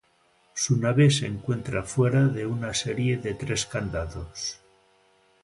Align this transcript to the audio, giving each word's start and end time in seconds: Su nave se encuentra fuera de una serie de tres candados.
Su 0.55 0.77
nave 0.77 1.11
se 1.11 1.27
encuentra 1.27 1.83
fuera 1.83 2.25
de 2.27 2.47
una 2.47 2.73
serie 2.73 3.17
de 3.17 3.35
tres 3.35 3.67
candados. 3.67 4.59